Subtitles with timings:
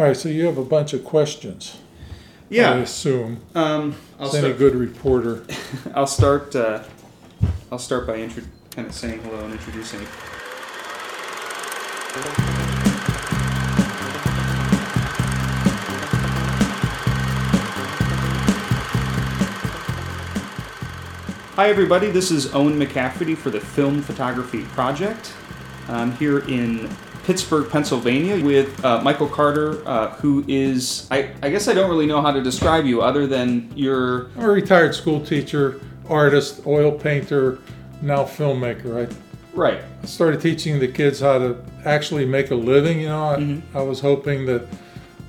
[0.00, 1.76] All right, so you have a bunch of questions.
[2.48, 3.42] Yeah, I assume.
[3.54, 5.44] Um, I'll As any good reporter.
[5.94, 6.56] I'll start.
[6.56, 6.84] Uh,
[7.70, 10.00] I'll start by intro- kind of saying hello and introducing.
[21.56, 22.10] Hi, everybody.
[22.10, 25.34] This is Owen McCafferty for the Film Photography Project.
[25.88, 26.88] I'm here in
[27.24, 32.06] Pittsburgh, Pennsylvania, with uh, Michael Carter, uh, who is, I, I guess I don't really
[32.06, 36.92] know how to describe you other than you're I'm a retired school teacher, artist, oil
[36.92, 37.58] painter,
[38.02, 39.06] now filmmaker.
[39.08, 39.14] I
[39.54, 39.80] right.
[40.02, 43.00] I started teaching the kids how to actually make a living.
[43.00, 43.76] You know, I, Mm-hmm.
[43.76, 44.66] I was hoping that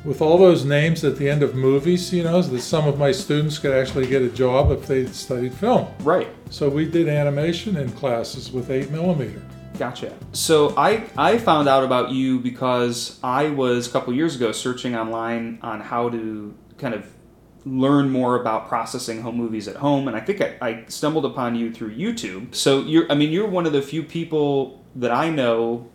[0.03, 3.11] with all those names at the end of movies, you know, that some of my
[3.11, 5.87] students could actually get a job if they studied film.
[5.99, 6.27] Right.
[6.49, 9.41] So we did animation in classes with 8 millimeter.
[9.81, 10.13] Gotcha.
[10.31, 14.95] So I I found out about you because I was a couple years ago searching
[14.95, 17.11] online on how to kind of
[17.65, 21.55] learn more about processing home movies at home, and I think I, I stumbled upon
[21.55, 22.53] you through YouTube.
[22.53, 25.89] So you're I mean you're one of the few people that I know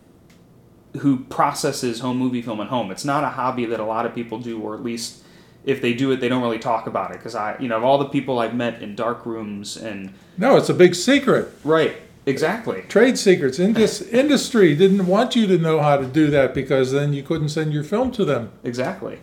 [0.96, 2.90] who processes home movie film at home.
[2.90, 5.22] It's not a hobby that a lot of people do, or at least
[5.64, 7.18] if they do it, they don't really talk about it.
[7.18, 10.56] Because I, you know, of all the people I've met in dark rooms and No,
[10.56, 11.50] it's a big secret.
[11.62, 13.58] right, exactly, Trade secrets.
[13.58, 17.22] In this industry didn't want you to know how to do that because then you
[17.22, 18.50] couldn't send your film to them.
[18.64, 19.18] exactly.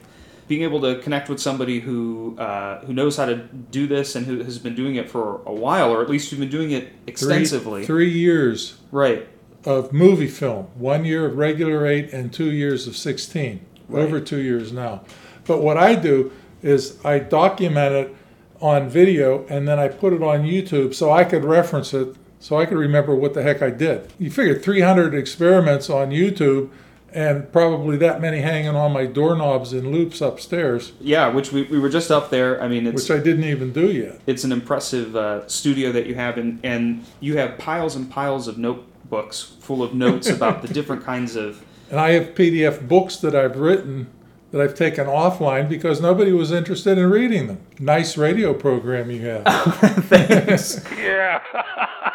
[0.48, 4.26] Being able to connect with somebody who uh, who knows how to do this and
[4.26, 6.84] who has been doing it for a while, or at least who's been doing it
[6.88, 9.28] Three- extensively, Three years right?
[9.66, 14.04] of movie film, one year of regular eight and two years of 16, Right.
[14.04, 15.02] over two years now.
[15.46, 18.16] But what I do is I document it
[18.60, 22.14] on video and then I put it on YouTube so I could reference it,
[22.44, 24.12] so I could remember what the heck I did.
[24.20, 26.70] You figure 300 experiments on YouTube
[27.14, 31.80] and probably that many hanging on my doorknobs in loops upstairs, Yeah, which we, we
[31.80, 32.62] were just up there.
[32.62, 34.20] I mean, it's which I didn't even do yet.
[34.28, 38.50] it's an impressive uh, studio that you have, and and you have piles and piles
[38.50, 43.16] of notebooks full of notes about the different kinds of And I have PDF books
[43.18, 44.08] that I've written
[44.52, 47.62] that I've taken offline because nobody was interested in reading them.
[47.80, 49.46] Nice radio program you have.
[50.06, 50.84] things.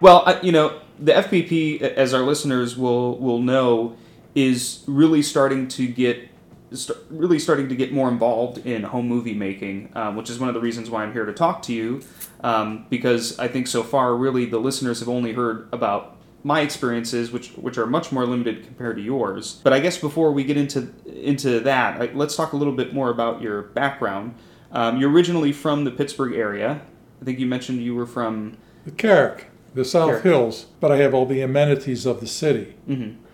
[0.00, 3.96] Well, I, you know, the FPP, as our listeners will will know,
[4.34, 6.28] is really starting to get
[6.72, 10.48] st- really starting to get more involved in home movie making, um, which is one
[10.48, 12.02] of the reasons why I'm here to talk to you.
[12.42, 17.30] Um, because I think so far, really, the listeners have only heard about my experiences,
[17.30, 19.60] which which are much more limited compared to yours.
[19.62, 22.94] But I guess before we get into into that, like, let's talk a little bit
[22.94, 24.34] more about your background.
[24.72, 26.80] Um, you're originally from the Pittsburgh area.
[27.20, 28.56] I think you mentioned you were from
[28.86, 30.22] the Carrick, the South.
[30.22, 32.74] Hills, but I have all the amenities of the city.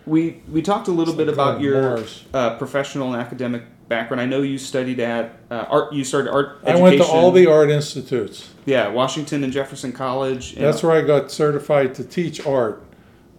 [0.05, 2.03] We we talked a little bit Some about your
[2.33, 4.21] uh, professional and academic background.
[4.21, 5.93] I know you studied at uh, art.
[5.93, 6.59] You started art.
[6.65, 8.53] I went to all the art institutes.
[8.65, 10.53] yeah Washington and Jefferson College.
[10.53, 12.83] And, That's where I got certified to teach art.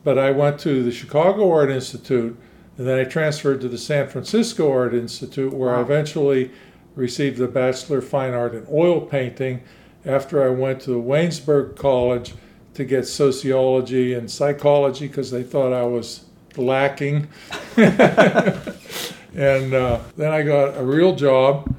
[0.04, 2.38] But I went to the Chicago Art Institute,
[2.76, 6.50] and then I transferred to the San Francisco Art Institute, where I eventually
[6.94, 9.62] received a Bachelor of Fine Art in Oil Painting
[10.04, 12.34] after I went to Waynesburg College
[12.78, 17.26] to get sociology and psychology because they thought I was lacking.
[17.76, 21.74] and uh, then I got a real job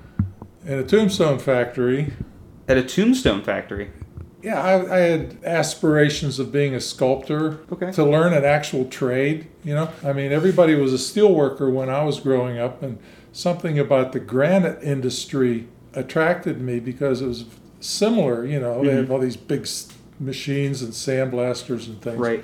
[0.65, 2.11] in a tombstone factory
[2.67, 3.91] at a tombstone factory.
[4.43, 7.61] yeah, I, I had aspirations of being a sculptor.
[7.71, 7.93] Okay.
[7.93, 9.89] To learn an actual trade, you know.
[10.03, 12.99] I mean, everybody was a steel worker when I was growing up, and
[13.31, 17.45] something about the granite industry attracted me because it was
[17.79, 18.45] similar.
[18.45, 19.65] You know, they have all these big
[20.19, 22.17] machines and sandblasters and things.
[22.17, 22.43] Right.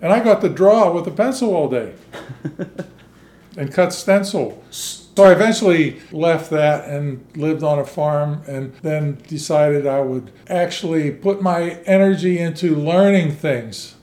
[0.00, 1.94] And I got to draw with a pencil all day
[3.56, 4.62] and cut stencil.
[4.70, 10.30] So I eventually left that and lived on a farm and then decided I would
[10.48, 13.94] actually put my energy into learning things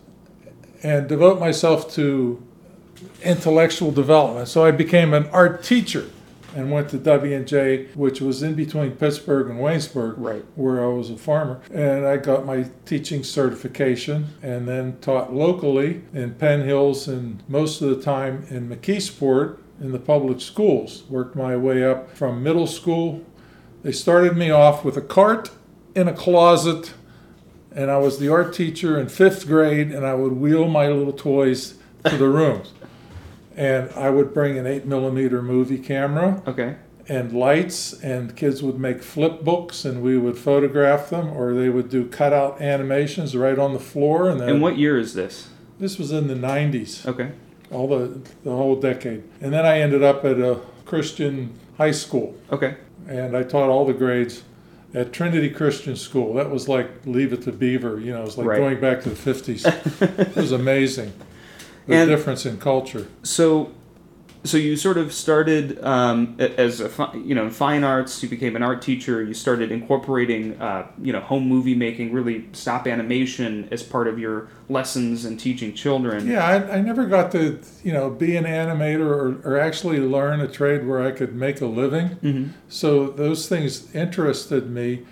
[0.82, 2.42] and devote myself to
[3.22, 4.48] intellectual development.
[4.48, 6.10] So I became an art teacher
[6.56, 10.46] and went to W&J, which was in between Pittsburgh and Waynesburg, Right.
[10.56, 11.60] where I was a farmer.
[11.74, 17.82] And I got my teaching certification and then taught locally in Penn Hills and most
[17.82, 21.04] of the time in McKeesport in the public schools.
[21.10, 23.22] Worked my way up from middle school.
[23.82, 25.50] They started me off with a cart
[25.96, 26.94] in a closet
[27.76, 31.12] and I was the art teacher in fifth grade, and I would wheel my little
[31.12, 31.74] toys
[32.06, 32.72] to the rooms.
[33.56, 36.76] And I would bring an eight millimeter movie camera Okay.
[37.08, 41.70] and lights, and kids would make flip books, and we would photograph them, or they
[41.70, 44.30] would do cutout animations right on the floor.
[44.30, 45.50] And then And what year is this?
[45.80, 47.30] this was in the '90s Okay.
[47.72, 49.24] all the the whole decade.
[49.42, 52.76] And then I ended up at a Christian High School, Okay.
[53.08, 54.44] and I taught all the grades
[54.96, 56.34] at Trinity Christian School.
[56.36, 58.58] That was like Leave It to Beaver, you know, it was like Right.
[58.60, 59.66] going back to the 50s.
[60.02, 61.12] it was amazing,
[61.88, 63.08] the And- difference in culture.
[63.24, 63.72] So,
[64.46, 68.22] so you sort of started um, as a fi- you know in fine arts.
[68.22, 69.24] You became an art teacher.
[69.24, 74.20] You started incorporating uh, you know home movie making, really stop animation as part of
[74.20, 76.28] your lessons and teaching children.
[76.28, 80.42] Yeah, I, I never got to, you know, be an animator or, or actually learn
[80.42, 82.08] a trade where I could make a living.
[82.08, 85.04] hmm So those things interested me,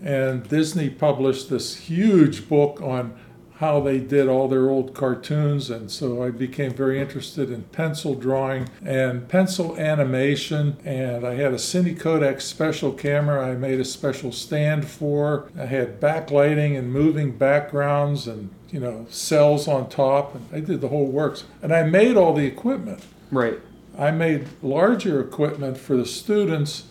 [0.00, 3.16] and Disney published this huge book on
[3.56, 8.14] how they did all their old cartoons, and so I became very interested in pencil
[8.14, 10.76] drawing and pencil animation.
[10.84, 15.50] And I had a Cine Kodak special camera I made a special stand for.
[15.58, 20.82] I had backlighting and moving backgrounds and you know cells on top, and I did
[20.82, 21.44] the whole works.
[21.62, 23.04] And I made all the equipment.
[23.30, 23.58] Right.
[23.98, 26.84] I made larger equipment for the students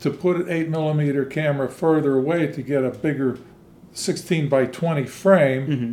[0.00, 3.38] to put an 8 millimeter camera further away to get a bigger
[3.92, 5.92] 16 by 20 frame hmm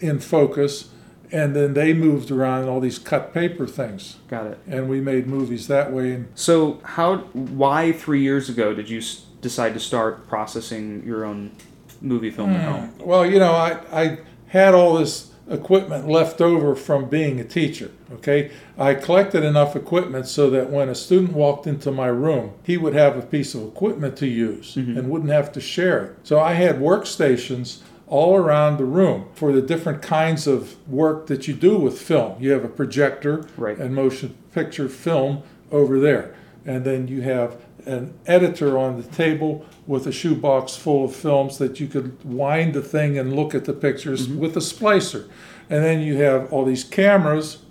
[0.00, 0.90] in focus.
[1.32, 4.16] And then they moved around all these cut paper things.
[4.28, 4.58] Got it.
[4.66, 6.12] And we made movies that way.
[6.12, 7.18] And So how?
[7.32, 9.00] Why three years ago did you
[9.40, 11.52] decide to start processing your own
[12.00, 12.92] movie film at home?
[12.98, 17.90] Well, you know, I, I had all this equipment left over from being a teacher.
[18.12, 22.76] Okay, I collected enough equipment so that when a student walked into my room, he
[22.76, 24.96] would have a piece of equipment to use mm-hmm.
[24.96, 26.16] and wouldn't have to share it.
[26.22, 31.48] So I had workstations all around the room for the different kinds of work that
[31.48, 32.40] you do with film.
[32.40, 33.78] You have a projector Right.
[33.78, 36.34] and motion picture film over there.
[36.66, 41.58] And then you have an editor on the table with a shoebox full of films
[41.58, 44.40] that you could wind the thing and look at the pictures mm-hmm.
[44.40, 45.28] with a splicer.
[45.68, 47.62] And then you have all these cameras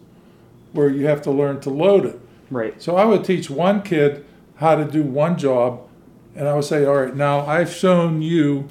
[0.71, 2.19] where you have to learn to load it.
[2.49, 2.79] Right.
[2.81, 4.25] So I would teach one kid
[4.55, 5.87] how to do one job,
[6.35, 8.69] and I would say, All right, now I've shown you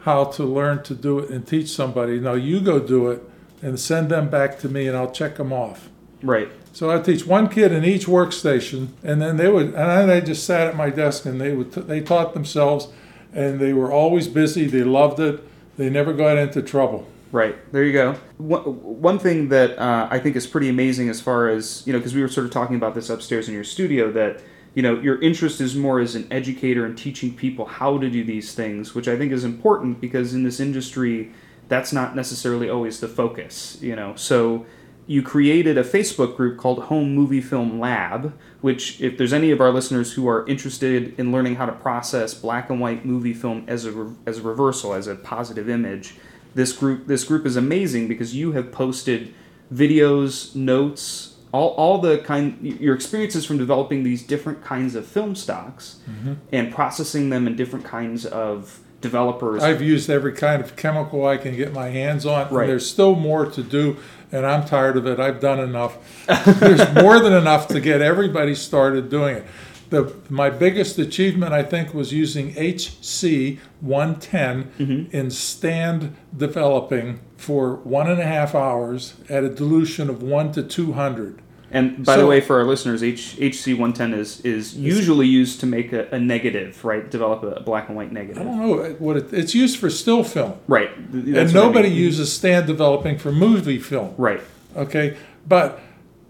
[0.00, 2.18] how to learn to do it and teach somebody.
[2.18, 3.22] Now you go do it
[3.62, 5.88] and send them back to me, and I'll check them off.
[6.22, 6.48] Right.
[6.72, 10.44] So I teach one kid in each workstation, and then they would, and I just
[10.44, 12.88] sat at my desk and they would, they taught themselves,
[13.32, 14.66] and they were always busy.
[14.66, 15.42] They loved it.
[15.76, 17.06] They never got into trouble.
[17.30, 17.56] Right.
[17.72, 18.12] There you go.
[18.36, 21.98] One, one thing that uh, I think is pretty amazing as far as, you know,
[21.98, 24.42] because we were sort of talking about this upstairs in your studio, that,
[24.74, 28.22] you know, your interest is more as an educator and teaching people how to do
[28.22, 31.32] these things, which I think is important because in this industry,
[31.68, 34.14] that's not necessarily always the focus, you know.
[34.14, 34.66] So
[35.12, 38.32] you created a Facebook group called Home Movie Film Lab,
[38.62, 42.32] which, if there's any of our listeners who are interested in learning how to process
[42.32, 46.14] black and white movie film as a, re- as a reversal, as a positive image,
[46.54, 49.34] this group this group is amazing because you have posted
[49.70, 55.34] videos, notes, all, all the kind your experiences from developing these different kinds of film
[55.34, 56.34] stocks mm-hmm.
[56.52, 59.62] and processing them in different kinds of developers.
[59.62, 62.46] I've used every kind of chemical I can get my hands on.
[62.46, 62.66] and Right.
[62.66, 63.98] there's still more to do,
[64.32, 65.20] and I'm tired of it.
[65.20, 66.26] I've done enough.
[66.58, 69.46] there's more than enough to get everybody started doing it.
[69.90, 75.14] The, my biggest achievement, I think, was using HC 110 mm-hmm.
[75.14, 80.62] in stand developing for one and a half hours at a dilution of 1 to
[80.62, 81.42] 200.
[81.72, 85.92] And by the way, for our listeners, H, HC110 is is usually used to make
[85.92, 87.10] a, a negative, right?
[87.10, 88.42] Develop a black and white negative.
[88.42, 90.54] I don't know what it, it's used for still film.
[90.68, 90.90] Right.
[91.12, 91.98] That's and what I nobody mean.
[91.98, 94.14] uses stand developing for movie film.
[94.18, 94.40] Right.
[94.76, 95.16] Okay,
[95.48, 95.80] but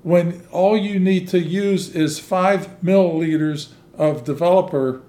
[0.03, 5.03] when all you need to use is five milliliters of developer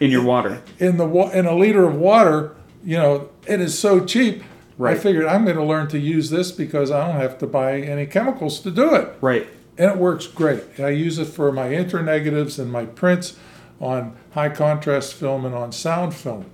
[0.00, 0.62] In your water.
[0.78, 4.42] in the in a liter of water, you know, it is so cheap.
[4.78, 4.96] Right.
[4.96, 7.80] I figured I'm going to learn to use this because I don't have to buy
[7.82, 9.46] any chemicals to do it, Right.
[9.80, 10.62] And it works great.
[10.78, 13.36] I use it for my internegatives and my prints
[13.80, 16.44] on high contrast film and on sound film.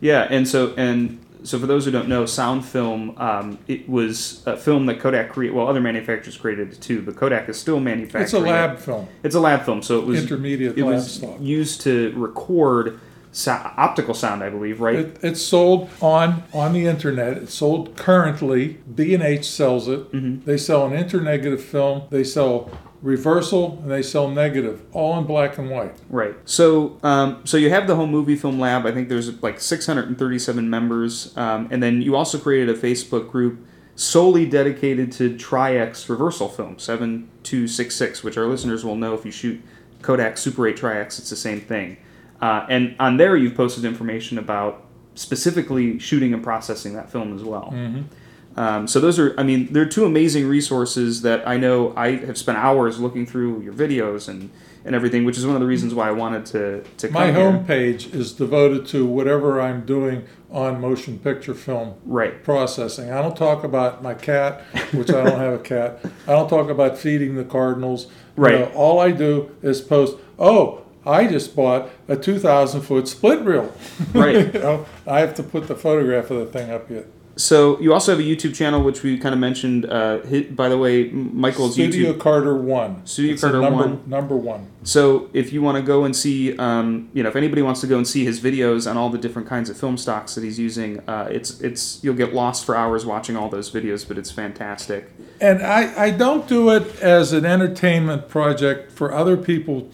[0.00, 4.42] Yeah, and so and so for those who don't know, sound film um, it was
[4.46, 5.54] a film that Kodak created.
[5.54, 8.24] Well, other manufacturers created it too, but Kodak is still manufacturing.
[8.24, 8.50] It's a it.
[8.50, 11.36] lab film, It's a lab film, so it was intermediate it was stock.
[11.40, 12.98] used to record
[13.32, 15.00] so- optical sound, I believe, right?
[15.00, 17.38] It, it's sold on on the internet.
[17.38, 18.78] It's sold currently.
[18.94, 20.12] B and H sells it.
[20.12, 20.44] Mm-hmm.
[20.44, 22.02] They sell an internegative film.
[22.10, 22.70] They sell
[23.02, 25.96] reversal and they sell negative, all in black and white.
[26.08, 26.36] Right.
[26.44, 28.86] So, um, so you have the home movie film lab.
[28.86, 33.66] I think there's like 637 members, um, and then you also created a Facebook group
[33.94, 39.60] solely dedicated to Tri-X reversal film 7266, which our listeners will know if you shoot
[40.00, 41.96] Kodak Super 8 Tri-X, it's the same thing.
[42.42, 44.84] Uh, and on there, you've posted information about
[45.14, 47.72] specifically shooting and processing that film as well.
[48.54, 52.36] Um, so those are, I mean, they're two amazing resources that I know I have
[52.36, 54.50] spent hours looking through your videos and,
[54.84, 57.30] and everything, which is one of the reasons why I wanted to to come My
[57.30, 62.42] homepage is devoted to whatever I'm doing on motion picture film Right.
[62.44, 63.10] processing.
[63.10, 64.60] I don't talk about my cat,
[64.92, 66.00] which I don't have a cat.
[66.28, 68.06] I don't talk about feeding the cardinals.
[68.36, 68.58] You Right.
[68.58, 73.72] know, all I do is post, oh, I just bought a 2,000 foot split reel.
[74.12, 74.54] Right.
[74.54, 77.06] you know, I have to put the photograph of the thing up yet.
[77.36, 79.86] So you also have a YouTube channel, which we kind of mentioned.
[79.86, 82.20] Uh, hit, by the way, Michael's Studio YouTube.
[82.20, 83.06] Carter 1.
[83.06, 84.02] Studio It's Carter number, 1.
[84.06, 84.66] Number one.
[84.82, 87.86] So if you want to go and see, um, you know, if anybody wants to
[87.86, 90.58] go and see his videos on all the different kinds of film stocks that he's
[90.58, 94.30] using, uh, it's it's you'll get lost for hours watching all those videos, but it's
[94.30, 95.10] fantastic.
[95.40, 99.90] And I, I don't do it as an entertainment project for other people.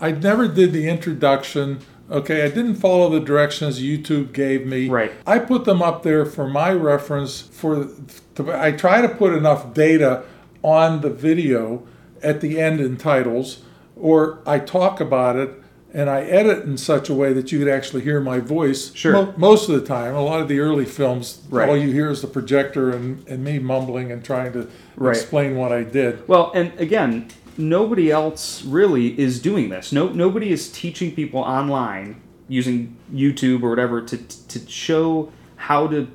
[0.00, 1.80] I never did the introduction.
[2.10, 4.88] Okay, I didn't follow the directions YouTube gave me.
[4.88, 5.12] Right.
[5.26, 7.40] I put them up there for my reference.
[7.40, 7.88] For
[8.36, 10.24] to, I try to put enough data
[10.62, 11.86] on the video
[12.22, 13.62] at the end in titles,
[13.96, 15.50] or I talk about it
[15.92, 18.94] and I edit in such a way that you could actually hear my voice.
[18.94, 19.12] Sure.
[19.12, 21.68] Mo- most of the time, a lot of the early films, Right.
[21.68, 25.16] all you hear is the projector and, and me mumbling and trying to Right.
[25.16, 26.28] explain what I did.
[26.28, 27.26] Well, and again,
[27.58, 29.92] nobody else really is doing this.
[29.92, 36.08] No, nobody is teaching people online using YouTube or whatever to to show how to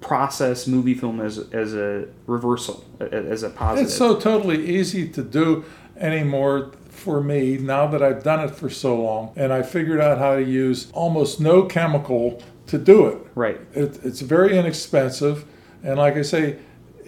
[0.00, 3.86] process movie film as as a reversal, as a positive.
[3.86, 5.64] It's so totally easy to do
[5.96, 10.18] anymore for me now that I've done it for so long and I figured out
[10.18, 13.18] how to use almost no chemical to do it.
[13.34, 13.58] right.
[13.74, 15.44] it it's very inexpensive.
[15.82, 16.58] And like I say,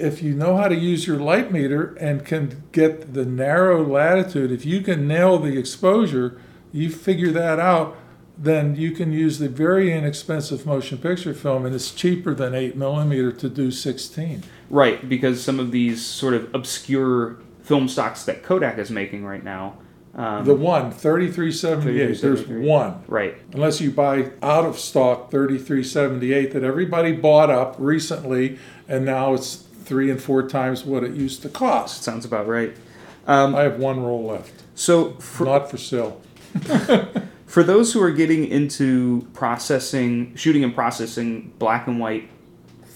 [0.02, 4.50] if you know how to use your light meter and can get the narrow latitude,
[4.50, 6.40] if you can nail the exposure,
[6.72, 7.96] you figure that out,
[8.36, 12.76] then you can use the very inexpensive motion picture film, and it's cheaper than 8
[12.76, 14.42] millimeter to do 16.
[14.68, 19.44] Right, because some of these sort of obscure film stocks that Kodak is making right
[19.44, 19.78] now.
[20.14, 23.02] Um, The one, 3378, there's one.
[23.06, 29.34] right, Unless you buy out of stock 3378 that everybody bought up recently, and now
[29.34, 32.02] it's three and four times what it used to cost.
[32.02, 32.76] sounds about right.
[33.26, 36.20] Um, I have one roll left, so for, not for sale.
[37.46, 42.28] for those who are getting into processing, shooting and processing black and white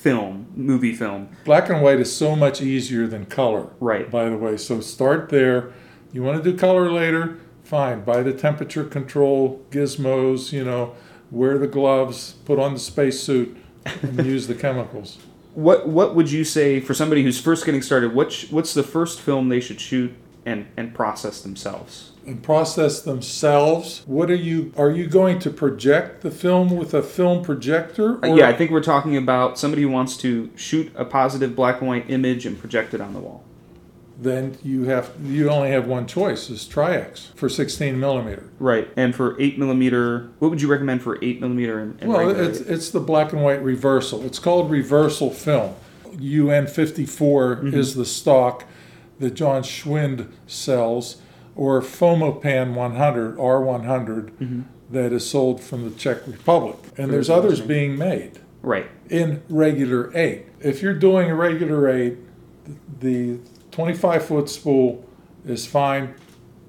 [0.06, 4.36] film, movie film, Black and white is so much easier than color, right, by the
[4.36, 4.56] way.
[4.56, 5.72] So start there.
[6.12, 7.38] You want to do color later?
[7.64, 8.04] Fine.
[8.04, 10.94] Buy the temperature control gizmos, you know,
[11.32, 13.56] wear the gloves, put on the spacesuit,
[14.02, 15.18] and use the chemicals.
[15.56, 18.14] What what would you say for somebody who's first getting started?
[18.14, 22.12] What sh- what's the first film they should shoot and and process themselves?
[22.26, 24.02] and process themselves.
[24.06, 28.22] What are you are you going to project the film with a film projector?
[28.24, 31.80] Uh, yeah, I think we're talking about somebody who wants to shoot a positive black
[31.80, 33.44] and white image and project it on the wall.
[34.18, 38.48] Then you have you only have one choice is Tri-X for 16 millimeter.
[38.58, 42.26] Right, and for eight millimeter, what would you recommend for eight millimeter and, and Well,
[42.28, 44.24] regular it's it's the black and white reversal.
[44.24, 45.74] It's called reversal film.
[46.18, 47.74] UN 54 Mm-hmm.
[47.74, 48.64] is the stock
[49.18, 51.16] that John Schwind sells,
[51.54, 54.60] or Fomapan 100 R100 Mm-hmm.
[54.92, 58.40] that is sold from the Czech Republic, and there's others being made.
[58.62, 60.46] right, in regular eight.
[60.60, 62.16] If you're doing a regular eight,
[63.00, 63.38] the
[63.76, 65.04] 25 foot spool
[65.44, 66.14] is fine.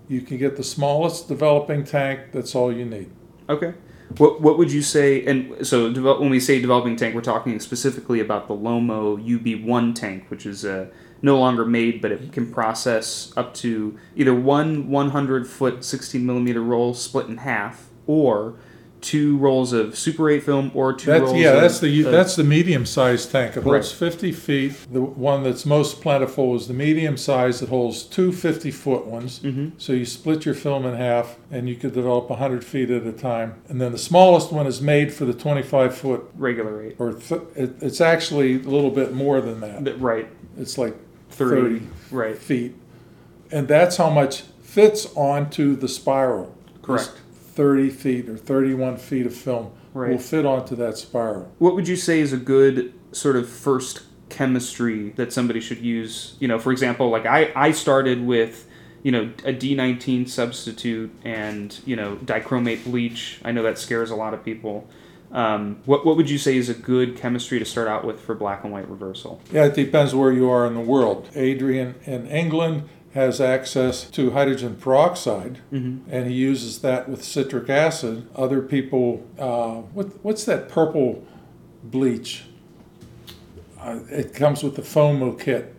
[0.09, 2.33] You can get the smallest developing tank.
[2.33, 3.09] That's all you need.
[3.47, 3.75] okay.
[4.17, 5.25] What what would you say?
[5.25, 9.95] And so develop, when we say developing tank, we're talking specifically about the Lomo UB1
[9.95, 10.87] tank, which is uh,
[11.21, 16.61] no longer made, but it can process up to either one 100 foot 16 millimeter
[16.61, 18.55] roll split in half, or
[19.01, 21.37] two rolls of Super 8 film, or two That's rolls.
[21.37, 21.51] yeah.
[21.53, 23.55] of, That's the of- that's the medium sized tank.
[23.55, 24.73] It holds 50 feet.
[24.91, 27.61] The one that's most plentiful is the medium size.
[27.61, 29.39] It holds two 50 foot ones.
[29.39, 29.71] Mhm.
[29.77, 33.11] So you split your film in half, and you could develop 100 feet at a
[33.11, 33.55] time.
[33.69, 36.95] And then the smallest one is made for the 25 foot, regular eight.
[36.97, 39.83] or th- it, it's actually a little bit more than that.
[39.85, 40.27] Th- Right,
[40.59, 40.95] It's like
[41.29, 41.61] 30.
[41.79, 42.75] 30 Right, feet.
[43.51, 46.53] And that's how much fits onto the spiral.
[46.81, 47.11] correct.
[47.57, 51.51] 30 feet or 31 feet of film will fit onto that spiral.
[51.57, 56.35] What would you say is a good sort of first chemistry that somebody should use?
[56.39, 58.69] You know, for example, like I, I started with,
[59.01, 63.39] you know, a D19 substitute and, you know, dichromate bleach.
[63.43, 64.87] I know that scares a lot of people.
[65.31, 68.35] Um, what, what would you say is a good chemistry to start out with for
[68.35, 69.41] black and white reversal?
[69.51, 71.27] Yeah, it depends where you are in the world.
[71.33, 76.09] Adrian in England has access to hydrogen peroxide, Mm-hmm.
[76.11, 78.27] and he uses that with citric acid.
[78.35, 81.25] Other people, uh, what, what's that purple
[81.83, 82.45] bleach?
[83.81, 85.73] uh, it comes with the FOMO kit.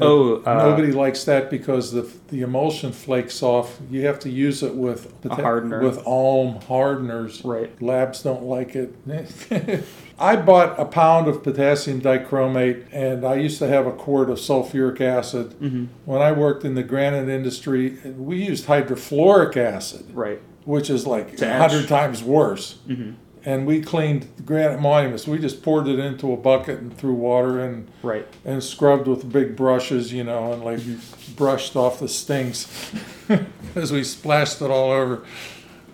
[0.00, 3.78] Oh, uh, Nobody likes that because the the emulsion flakes off.
[3.90, 7.44] You have to use it with with alum hardeners.
[7.44, 7.80] Right.
[7.80, 8.92] Labs don't like it.
[10.18, 14.38] I bought a pound of potassium dichromate, and I used to have a quart of
[14.38, 15.50] sulfuric acid.
[15.60, 15.86] Mm-hmm.
[16.04, 20.40] When I worked in the granite industry, we used hydrofluoric acid, Right.
[20.64, 22.78] which is like a hundred times worse.
[22.88, 23.12] Mm-hmm.
[23.46, 25.26] And we cleaned the granite monuments.
[25.26, 28.26] We just poured it into a bucket and threw water and Right.
[28.44, 30.80] and scrubbed with big brushes, you know, and like
[31.36, 32.94] brushed off the stinks
[33.74, 35.24] as we splashed it all over.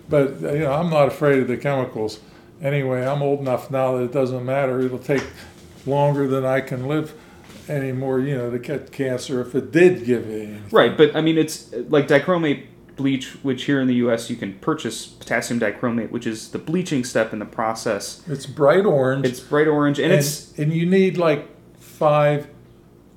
[0.07, 2.19] But you know, I'm not afraid of the chemicals.
[2.61, 4.79] Anyway, I'm old enough now that it doesn't matter.
[4.81, 5.23] It'll take
[5.85, 7.13] longer than I can live
[7.67, 10.69] anymore, you know, to get cancer if it did give you anything.
[10.71, 14.29] Right, but I mean, it's like dichromate bleach, which here in the U.S.
[14.29, 18.21] you can purchase potassium dichromate, which is the bleaching step in the process.
[18.27, 19.25] It's bright orange.
[19.25, 21.47] It's bright orange, and, and, it's and you need like
[21.79, 22.47] five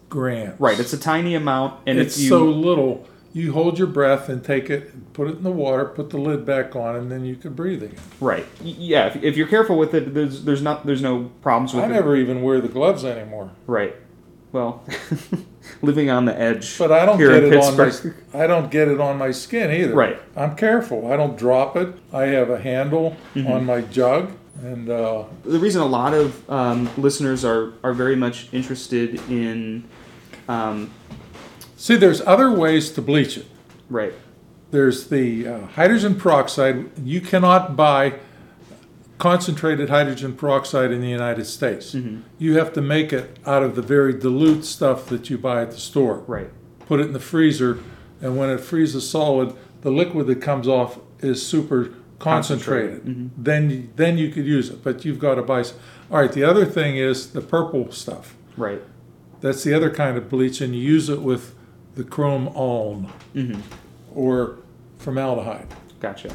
[0.09, 0.59] grams.
[0.59, 0.79] right.
[0.79, 3.07] It's a tiny amount, and it's you so little.
[3.35, 6.47] You hold your breath and take it, put it in the water, put the lid
[6.47, 7.99] back on, and then you can breathe again.
[8.21, 9.07] right, yeah.
[9.09, 11.91] If, if you're careful with it, there's there's not there's no problems with I it.
[11.91, 13.51] never even wear the gloves anymore.
[13.67, 13.97] Right.
[14.53, 14.85] Well,
[15.83, 16.79] living on the edge.
[16.79, 17.91] But I don't here get it on my
[18.33, 19.95] I don't get it on my skin either.
[19.95, 20.17] Right.
[20.37, 21.13] I'm careful.
[21.13, 21.93] I don't drop it.
[22.13, 23.51] I have a handle Mm-hmm.
[23.51, 24.31] on my jug,
[24.63, 29.83] and uh, the reason a lot of um, listeners are are very much interested in,
[30.49, 30.93] um,
[31.77, 33.47] see, there's other ways to bleach it.
[33.91, 34.13] right.
[34.71, 36.91] There's the uh, hydrogen peroxide.
[36.99, 38.15] You cannot buy
[39.19, 41.95] concentrated hydrogen peroxide in the United States.
[41.95, 42.23] Mm-hmm.
[42.39, 45.71] You have to make it out of the very dilute stuff that you buy at
[45.71, 46.19] the store.
[46.27, 46.51] Right.
[46.87, 47.79] Put it in the freezer,
[48.21, 53.03] and when it freezes solid, the liquid that comes off is super concentrated.
[53.05, 55.61] Concentrated, Then, you- then you could use it, but you've got to buy.
[56.11, 56.33] All right.
[56.33, 58.35] The other thing is the purple stuff.
[58.57, 58.83] Right.
[59.41, 61.55] That's the other kind of bleach, and you use it with
[61.95, 63.61] the chrome alum Mm-hmm.
[64.19, 64.57] or
[64.99, 65.67] formaldehyde.
[66.01, 66.35] Gotcha.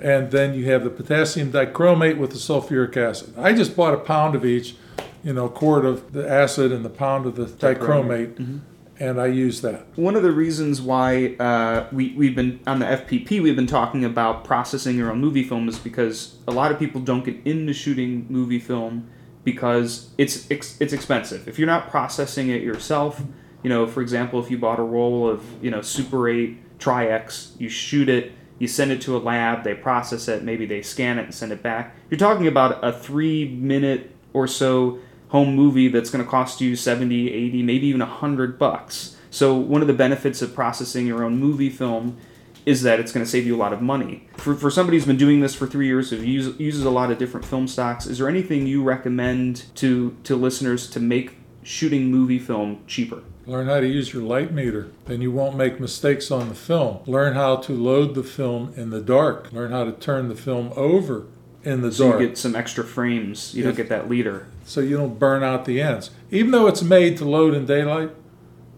[0.00, 3.34] And then you have the potassium dichromate with the sulfuric acid.
[3.36, 4.76] I just bought a pound of each,
[5.24, 8.60] you know, a quart of the acid and the pound of the dichromate, Mhm.
[9.00, 9.86] and I use that.
[9.96, 14.04] One of the reasons why uh, we, we've been on the FPP, we've been talking
[14.04, 17.72] about processing your own movie film is because a lot of people don't get into
[17.72, 19.08] shooting movie film
[19.44, 21.48] because it's it's expensive.
[21.48, 23.22] If you're not processing it yourself,
[23.62, 27.52] you know, for example, if you bought a roll of you know Super 8 Tri-X,
[27.58, 31.18] you shoot it, you send it to a lab, they process it, maybe they scan
[31.18, 31.96] it and send it back.
[32.10, 36.74] You're talking about a three minute or so home movie that's going to cost you
[36.74, 39.16] 70 80 maybe even 100 bucks.
[39.30, 42.16] So one of the benefits of processing your own movie film
[42.64, 44.28] is that it's going to save you a lot of money.
[44.36, 47.10] For, for somebody who's been doing this for three years who use, uses a lot
[47.10, 52.10] of different film stocks is there anything you recommend to to listeners to make shooting
[52.10, 56.30] movie film cheaper Learn how to use your light meter, then you won't make mistakes
[56.30, 56.98] on the film.
[57.06, 59.50] Learn how to load the film in the dark.
[59.52, 61.24] Learn how to turn the film over
[61.64, 62.20] in the so dark.
[62.20, 65.64] you get some extra frames you don't get that leader so you don't burn out
[65.64, 66.10] the ends.
[66.30, 68.10] Even though it's made to load in daylight,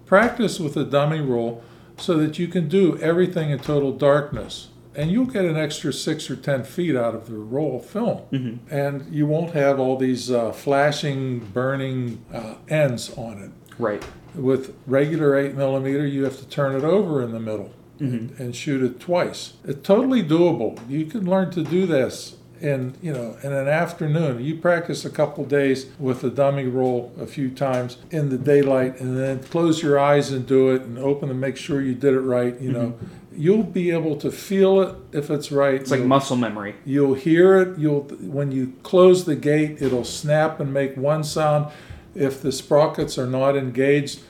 [0.07, 1.63] practice with a dummy roll
[1.99, 4.69] so that you can do everything in total darkness.
[4.95, 8.21] And you'll get an extra six or ten feet out of the roll of film.
[8.33, 8.59] Mhm.
[8.71, 13.51] And you won't have all these uh, flashing, burning uh, ends on it.
[13.79, 14.05] right
[14.35, 18.57] With regular 8 millimeter, you have to turn it over in the middle and, and
[18.57, 19.55] shoot it twice.
[19.65, 20.79] It's totally doable.
[20.89, 24.45] You can learn to do this in you know in an afternoon.
[24.45, 29.01] You practice a couple days with a dummy roll a few times in the daylight,
[29.01, 32.15] and then close your eyes and do it, and open and make sure you did
[32.15, 32.59] it right.
[32.61, 33.07] You know, mm-hmm.
[33.35, 35.75] you'll be able to feel it if it's right.
[35.75, 37.79] it's like You'll- muscle memory You'll hear it.
[37.79, 41.73] You'll when you close the gate, it'll snap and make one sound.
[42.15, 44.21] If the sprockets are not engaged,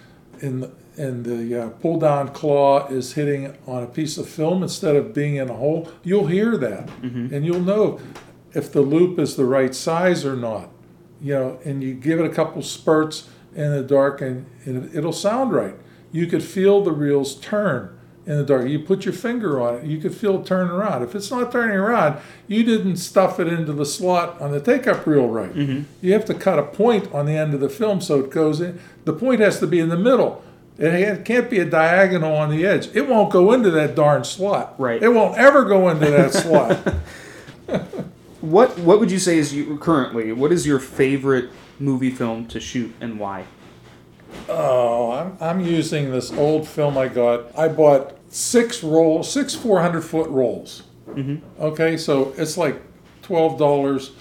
[0.40, 4.62] in the, and the uh, pull down claw is hitting on a piece of film
[4.62, 6.90] instead of being in a hole, you'll hear that,
[7.33, 7.99] and you'll know
[8.53, 10.69] if the loop is the right size or not.
[11.23, 15.12] You know, and you give it a couple spurts in the dark, and, and it'll
[15.12, 15.75] sound right.
[16.12, 17.99] You could feel the reels turn
[18.31, 18.69] in the dark.
[18.69, 21.03] You put your finger on it, you could feel it turn around.
[21.03, 24.87] If it's not turning around, you didn't stuff it into the slot on the take
[24.87, 25.53] up reel right.
[25.53, 25.83] Mm-hmm.
[26.01, 28.61] You have to cut a point on the end of the film so it goes
[28.61, 28.81] in.
[29.05, 30.45] The point has to be in the middle.
[30.79, 32.88] It can't be a diagonal on the edge.
[32.95, 34.77] It won't go into that darn slot.
[34.79, 35.03] Right.
[35.03, 36.77] It won't ever go into that slot.
[38.40, 42.59] what what would you say is you currently what is your favorite movie film to
[42.59, 43.45] shoot and why
[44.49, 47.57] Oh, I'm, I'm using this old film I got.
[47.59, 50.85] I bought six rolls, six 400 foot rolls.
[51.09, 51.40] Mhm.
[51.61, 52.81] Okay, so it's like
[53.23, 54.12] $12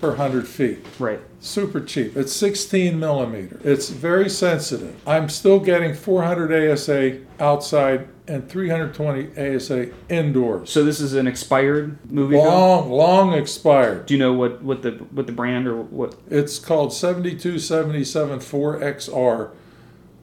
[0.00, 0.84] per 100 feet.
[0.98, 1.20] Right.
[1.40, 2.16] Super cheap.
[2.16, 3.58] It's 16 millimeter.
[3.64, 4.94] It's very sensitive.
[5.06, 10.70] I'm still getting 400 ASA outside and 320 ASA indoors.
[10.70, 12.46] So this is an expired movie film.
[12.46, 14.06] Long, long expired.
[14.06, 16.14] Do you know what, what the what the brand or what?
[16.30, 19.50] It's called 7277 4XR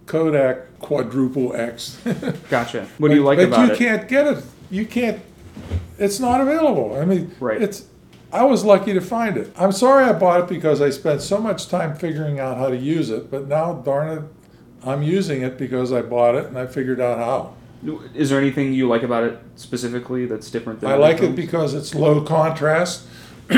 [0.10, 2.02] Kodak Quadruple X.
[2.50, 2.88] Gotcha.
[2.98, 3.80] What do you like but about you it?
[3.80, 4.43] You can't get it.
[4.72, 5.22] You can't.
[6.00, 6.98] It's not available.
[7.00, 7.62] I mean, Right.
[7.62, 7.86] It's.
[8.32, 9.54] I was lucky to find it.
[9.56, 12.78] I'm sorry I bought it because I spent so much time figuring out how to
[12.78, 13.30] use it.
[13.30, 14.24] But now, darn it,
[14.84, 17.54] I'm using it because I bought it and I figured out how.
[18.15, 21.74] Is there anything you like about it specifically that's different than I like it because
[21.74, 23.06] it's low contrast.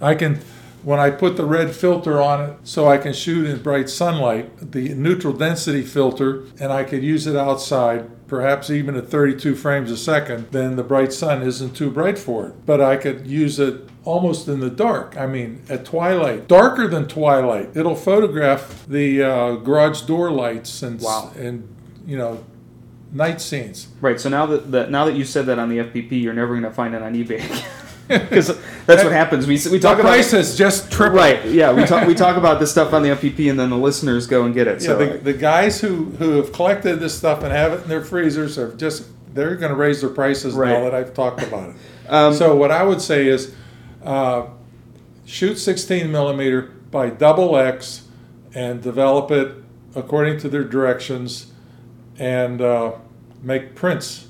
[0.00, 0.40] I can,
[0.84, 4.72] when I put the red filter on it, so I can shoot in bright sunlight,
[4.72, 9.90] the neutral density filter, and I could use it outside, perhaps even at 32 frames
[9.90, 12.66] a second, then the bright sun isn't too bright for it.
[12.66, 15.16] But I could use it almost in the dark.
[15.16, 17.70] I mean, at twilight, darker than twilight.
[17.76, 21.30] It'll photograph the uh, garage door lights and Wow.
[21.36, 21.68] and
[22.04, 22.44] you know
[23.12, 23.88] night scenes.
[24.00, 24.18] Right.
[24.18, 26.62] So now that, that now that you said that on the FPP, you're never going
[26.64, 27.40] to find it on eBay
[28.28, 28.48] because
[28.86, 29.46] that's what happens.
[29.46, 31.16] We we talk the about price has just tripled.
[31.18, 31.44] right.
[31.46, 34.26] Yeah, we talk we talk about this stuff on the FPP, and then the listeners
[34.26, 34.80] go and get it.
[34.82, 37.88] Yeah, So the, the guys who, who have collected this stuff and have it in
[37.88, 40.72] their freezers are just they're going to raise their prices Right.
[40.72, 41.76] now that I've talked about it.
[42.10, 43.54] um, so what I would say is,
[44.04, 44.46] uh,
[45.24, 48.06] shoot 16 millimeter buy double X
[48.54, 49.54] and develop it
[49.94, 51.52] according to their directions,
[52.18, 52.92] and uh,
[53.42, 54.28] make prints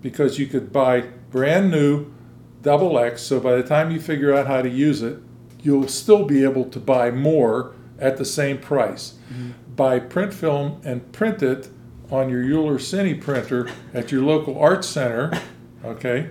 [0.00, 2.06] because you could buy brand new
[2.62, 3.22] double X.
[3.22, 5.18] So by the time you figure out how to use it,
[5.62, 9.14] you'll still be able to buy more at the same price.
[9.76, 11.68] Buy print film and print it
[12.10, 15.30] on your Uhler Cine printer at your local art center,
[15.84, 16.30] okay?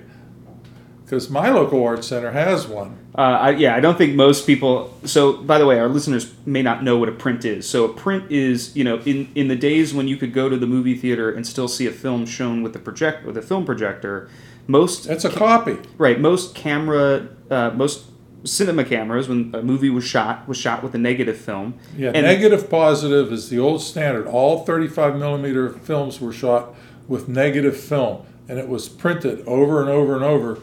[1.03, 2.97] Because my local art center has one.
[3.15, 4.93] Uh, I, yeah, I don't think most people.
[5.05, 7.67] So, by the way, our listeners may not know what a print is.
[7.67, 10.57] So, a print is, you know, in in the days when you could go to
[10.57, 13.65] the movie theater and still see a film shown with the project with a film
[13.65, 14.29] projector,
[14.67, 15.77] most That's a copy.
[15.97, 18.05] right, most camera, uh, most
[18.43, 21.73] cinema cameras when a movie was shot was shot with a negative film.
[21.97, 24.27] Yeah, And- negative positive is the old standard.
[24.27, 26.75] All 35 millimeter films were shot
[27.07, 30.59] with negative film, and it was printed over and over and over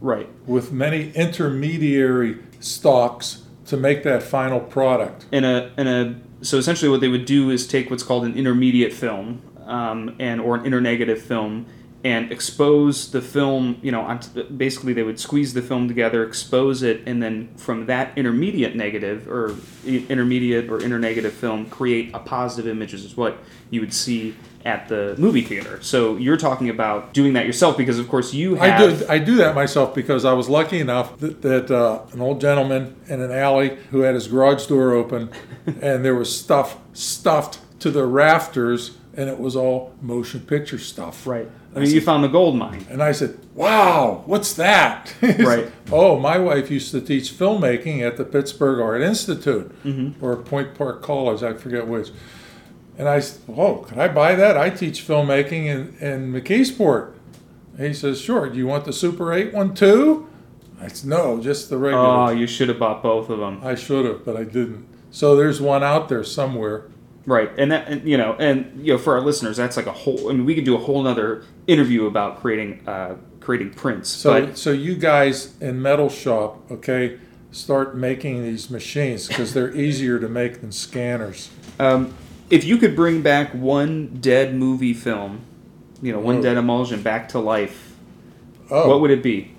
[0.00, 5.26] Right, with many intermediary stocks to make that final product.
[5.32, 8.34] and a and a so essentially what they would do is take what's called an
[8.36, 11.66] intermediate film um, and or an internegative film
[12.04, 14.18] and expose the film you know
[14.56, 19.28] basically they would squeeze the film together expose it and then from that intermediate negative
[19.28, 23.38] or intermediate or internegative film create a positive image is what
[23.70, 24.34] you would see
[24.64, 25.80] at the movie theater.
[25.82, 29.36] So you're talking about doing that yourself because of course you I do I do
[29.36, 33.32] that myself because I was lucky enough that, that uh, an old gentleman in an
[33.32, 35.30] alley who had his garage door open,
[35.66, 41.26] and there was stuff stuffed to the rafters, and it was all motion picture stuff.
[41.26, 45.12] right i mean you found the gold mine And I said, "Wow, what's that?"
[45.52, 45.66] Right.
[45.92, 50.24] oh, my wife used to teach filmmaking at the Pittsburgh Art Institute Mm-hmm.
[50.24, 52.08] or Point Park College, I forget which.
[52.98, 54.56] And I said, "Oh, can I buy that?
[54.56, 57.12] I teach filmmaking in in McKeesport."
[57.78, 58.48] He says, "Sure.
[58.50, 60.26] Do you want the Super 8 one too?"
[60.80, 63.74] I said, "No, just the regular." oh you should have bought both of them I
[63.76, 64.84] should have, but I didn't.
[65.10, 66.78] So there's one out there somewhere.
[67.28, 69.92] Right, and that and, you know, and you know, for our listeners, that's like a
[69.92, 70.30] whole.
[70.30, 74.08] I mean, we could do a whole other interview about creating uh, creating prints.
[74.08, 77.18] So, but so you guys in metal shop, okay,
[77.52, 81.50] start making these machines because they're easier to make than scanners.
[81.78, 82.14] um,
[82.48, 85.42] if you could bring back one dead movie film,
[86.00, 86.42] you know, one Whoa.
[86.44, 87.94] dead emulsion back to life,
[88.70, 89.52] Oh, what would it be?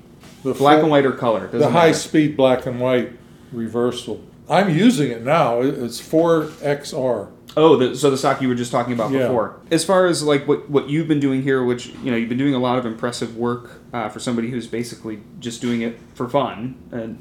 [0.44, 1.42] the Black full- and white or color?
[1.46, 1.94] Doesn't the high matter.
[2.00, 3.12] speed black and white
[3.52, 4.24] reversal.
[4.50, 5.62] I'm using it now.
[5.62, 7.30] It's 4XR.
[7.62, 9.24] Oh, the, so the stock you were just talking about Yeah.
[9.28, 9.60] before.
[9.70, 12.38] As far as like what what you've been doing here, which you know you've been
[12.38, 16.30] doing a lot of impressive work uh, for somebody who's basically just doing it for
[16.30, 17.20] fun, and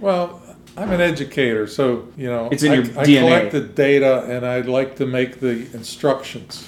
[0.00, 0.40] Well,
[0.76, 3.20] I'm an educator, so you know, It's in I, your I DNA.
[3.20, 6.66] collect the data and I like to make the instructions.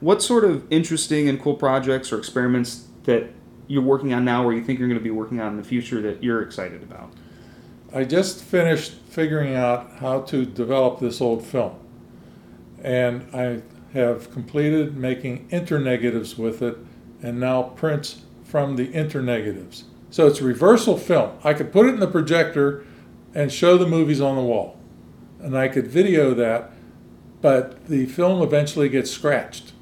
[0.00, 3.24] What sort of interesting and cool projects or experiments that
[3.68, 5.64] you're working on now, or you think you're going to be working on in the
[5.64, 7.10] future that you're excited about?
[7.94, 11.76] I just finished figuring out how to develop this old film.
[12.84, 13.62] And I
[13.94, 16.76] have completed making internegatives with it
[17.22, 19.84] and now prints from the internegatives.
[20.10, 21.38] So it's reversal film.
[21.42, 22.84] I could put it in the projector
[23.34, 24.78] and show the movies on the wall.
[25.40, 26.70] And I could video that,
[27.40, 29.72] but the film eventually gets scratched.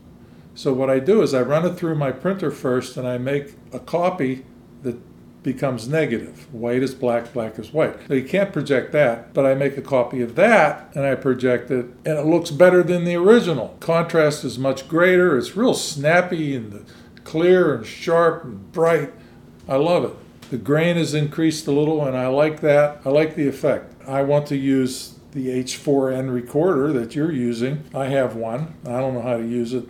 [0.55, 3.55] So what I do is I run it through my printer first and I make
[3.73, 4.47] a copy
[4.83, 4.99] that
[5.43, 6.53] becomes negative.
[6.53, 7.97] White is black, black is white.
[8.09, 11.71] So you can't project that, but I make a copy of that and I project
[11.71, 13.77] it, and it looks better than the original.
[13.81, 15.37] Contrast is much greater.
[15.37, 16.87] It's real snappy and
[17.25, 19.13] clear and sharp and bright.
[19.69, 20.51] I love it.
[20.51, 23.01] The grain is increased a little, and I like that.
[23.05, 23.95] I like the effect.
[24.07, 27.85] I want to use the H4n recorder that you're using.
[27.95, 28.75] I have one.
[28.85, 29.89] I don't know how to use it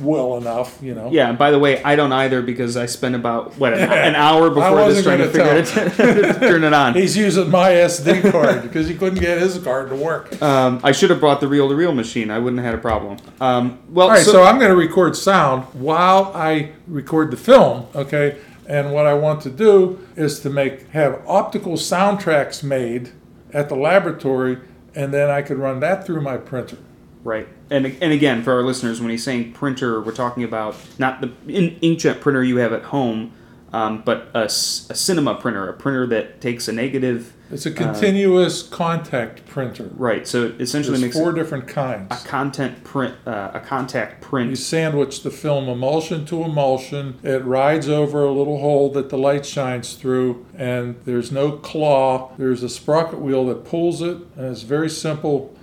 [0.00, 1.10] well enough, you know.
[1.10, 4.14] Yeah, and by the way, I don't either because I spent about what an, an
[4.14, 6.94] hour before this trying to figure it turn it on.
[6.94, 10.40] He's using my SD card because he couldn't get his card to work.
[10.42, 12.30] Um, I should have brought the reel to reel machine.
[12.30, 13.18] I wouldn't have had a problem.
[13.40, 17.36] Um, well, All right, so, so, I'm going to record sound while I record the
[17.36, 18.38] film, okay?
[18.68, 23.12] And what I want to do is to make have optical soundtracks made
[23.52, 24.58] at the laboratory,
[24.94, 26.78] and then I could run that through my printer.
[27.22, 31.20] right, and and again for our listeners, when he's saying printer, we're talking about not
[31.20, 33.32] the in, inkjet printer you have at home,
[33.72, 37.32] um, but a cinema printer, a printer that takes a negative.
[37.50, 39.90] It's a continuous contact printer.
[39.94, 42.08] Right, so it essentially There's makes four a different kinds.
[42.10, 44.50] A content print, uh, a contact print.
[44.50, 47.18] You sandwich the film emulsion to emulsion.
[47.22, 52.32] It rides over a little hole that the light shines through, and there's no claw.
[52.36, 55.55] There's a sprocket wheel that pulls it, and it's very simple.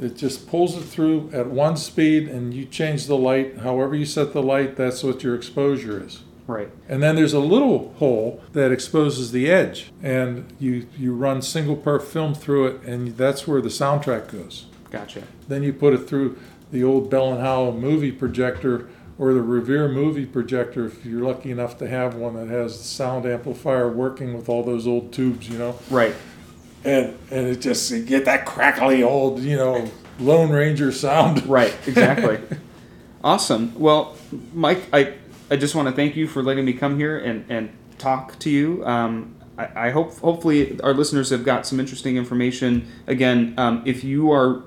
[0.00, 3.58] It just pulls it through at one speed, and you change the light.
[3.58, 6.22] However, you set the light, that's what your exposure is.
[6.46, 11.40] Right, And then there's a little hole that exposes the edge, and you, you run
[11.40, 14.66] single perf film through it, and that's where the soundtrack goes.
[14.90, 15.22] gotcha.
[15.48, 16.38] Then you put it through
[16.70, 21.50] the old Bell and Howell movie projector or the Revere movie projector if you're lucky
[21.50, 25.48] enough to have one that has the sound amplifier working with all those old tubes,
[25.48, 25.78] you know.
[25.88, 26.14] Right,
[26.84, 31.46] And and it just you get that crackly old, you know, Lone Ranger sound.
[31.46, 32.40] Right, exactly.
[33.24, 33.72] awesome.
[33.78, 34.16] Well,
[34.52, 35.14] Mike, I,
[35.50, 38.50] I just want to thank you for letting me come here and, and talk to
[38.50, 38.84] you.
[38.86, 42.86] Um, I, I hope hopefully our listeners have got some interesting information.
[43.06, 44.62] Again, um, if you are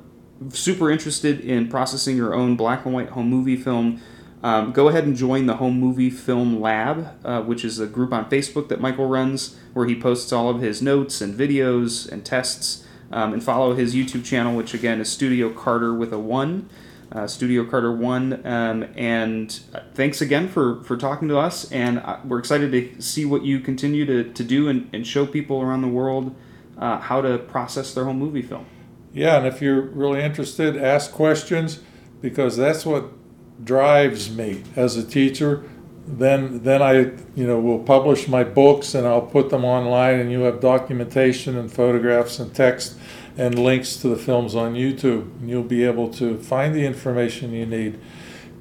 [0.49, 4.01] super interested in processing your own black and white home movie film,
[4.43, 8.13] um, go ahead and join the Home Movie Film Lab, uh, which is a group
[8.13, 12.25] on Facebook that Michael runs, where he posts all of his notes and videos and
[12.25, 12.83] tests.
[13.09, 16.69] Um, and follow his YouTube channel, which again is Studio Carter with a one,
[17.09, 18.45] uh, Studio Carter one.
[18.45, 23.01] Um, and uh, thanks again for for talking to us, and uh, we're excited to
[23.01, 26.35] see what you continue to, to do and, and show people around the world
[26.77, 28.65] uh, how to process their home movie film.
[29.13, 31.79] Yeah, and if you're really interested, ask questions
[32.21, 33.16] because that's what
[33.63, 35.63] drives me as a teacher.
[36.07, 36.93] Then, then I,
[37.35, 41.57] you know, will publish my books and I'll put them online, and you have documentation
[41.57, 42.97] and photographs and text
[43.37, 45.23] and links to the films on YouTube.
[45.39, 47.99] And you'll be able to find the information you need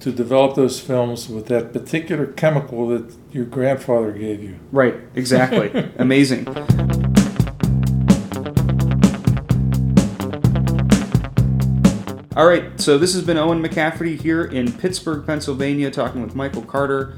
[0.00, 4.58] to develop those films with that particular chemical that your grandfather gave you.
[4.72, 5.70] Right, exactly.
[5.98, 7.05] Amazing.
[12.36, 16.60] All right, so this has been Owen McCafferty here in Pittsburgh, Pennsylvania, talking with Michael
[16.60, 17.16] Carter.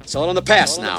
[0.00, 0.98] It's all in the past now.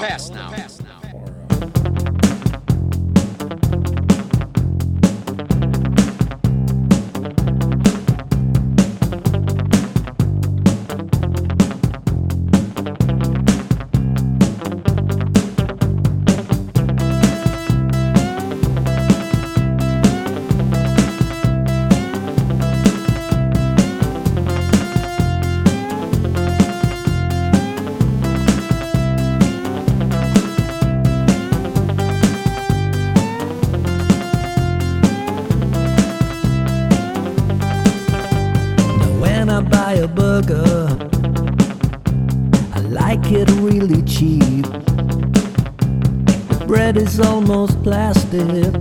[46.74, 48.72] Bread is almost plastic,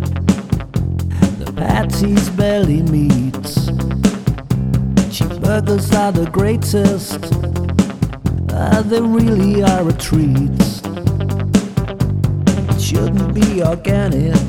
[1.37, 3.67] the patty's barely meats.
[5.15, 7.19] Cheap burgers are the greatest,
[8.51, 10.59] uh, they really are a treat.
[12.81, 14.47] Shouldn't be organic,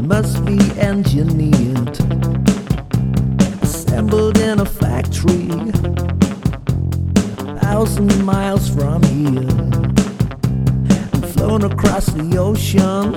[0.00, 1.98] must be engineered.
[3.60, 5.50] Assembled in a factory.
[7.46, 9.85] A thousand miles from here
[11.58, 13.14] thrown across the ocean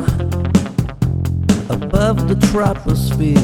[1.69, 3.37] above the troposphere.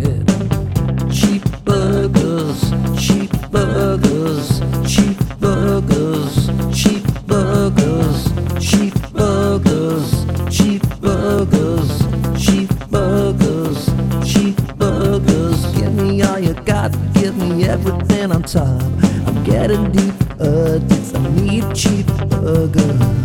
[0.00, 1.10] Yeah.
[1.10, 2.60] Cheap burgers,
[2.98, 8.30] cheap burgers, cheap burgers, cheap burgers,
[8.62, 12.02] cheap burgers, cheap burgers,
[12.38, 13.90] cheap burgers,
[14.24, 15.66] cheap burgers.
[15.74, 18.82] Give me all you got, give me everything on top.
[19.26, 20.94] I'm getting deep addicted.
[21.16, 23.23] I need cheap burgers.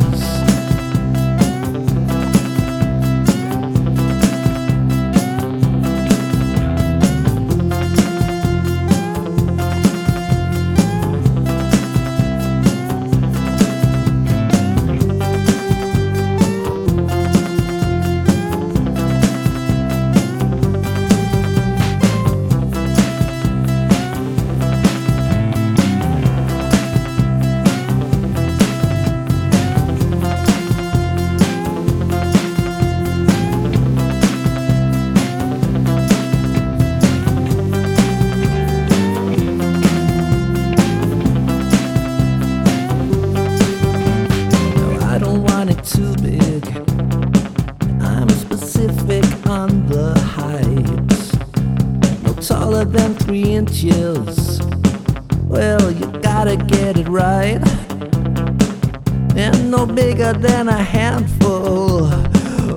[59.80, 62.10] No bigger than a handful.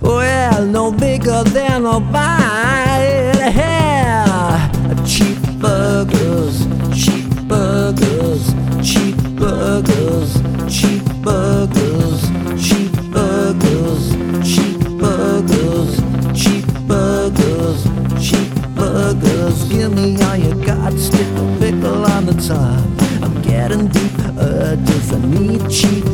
[0.01, 3.33] Well, no bigger than a bite.
[3.57, 4.71] Yeah.
[5.05, 8.55] Cheap burgers, cheap burgers,
[8.89, 10.31] cheap burgers,
[10.71, 12.23] cheap burgers,
[12.65, 14.05] cheap burgers,
[14.47, 15.97] cheap burgers,
[16.41, 17.83] cheap burgers,
[18.27, 19.65] cheap burgers.
[19.65, 22.87] Give me all you got, stick a pickle on the top.
[23.25, 26.05] I'm getting deep, uh, does I need cheap